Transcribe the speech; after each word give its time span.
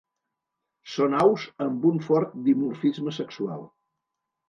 Són 0.93 1.17
aus 1.19 1.45
amb 1.67 1.87
un 1.91 2.01
fort 2.09 2.35
dimorfisme 2.51 3.17
sexual. 3.23 3.67